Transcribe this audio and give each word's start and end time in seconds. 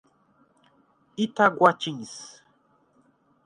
Itaguatins 1.23 2.13